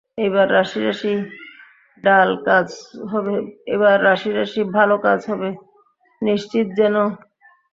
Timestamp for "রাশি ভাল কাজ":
4.35-5.19